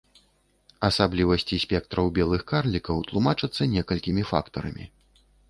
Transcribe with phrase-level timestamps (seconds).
[0.87, 4.85] Асаблівасці спектраў белых карлікаў тлумачацца некалькімі фактарамі.